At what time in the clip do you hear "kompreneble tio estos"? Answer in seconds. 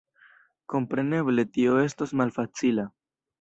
0.73-2.15